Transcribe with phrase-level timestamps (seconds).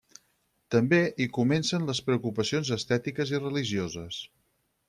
[0.75, 4.23] També hi comencen les preocupacions estètiques i religioses.